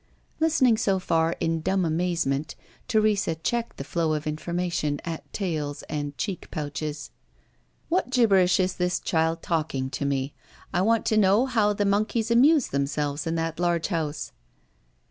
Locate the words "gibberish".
8.09-8.59